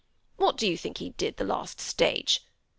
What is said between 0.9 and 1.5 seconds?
he did the